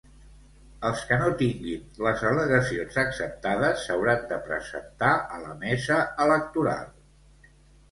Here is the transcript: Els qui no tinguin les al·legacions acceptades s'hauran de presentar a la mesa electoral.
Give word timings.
Els 0.87 1.01
qui 1.09 1.17
no 1.23 1.27
tinguin 1.41 1.99
les 2.07 2.23
al·legacions 2.29 2.97
acceptades 3.03 3.85
s'hauran 3.85 4.27
de 4.33 4.41
presentar 4.49 5.13
a 5.37 5.39
la 5.45 5.55
mesa 5.63 6.03
electoral. 6.27 6.93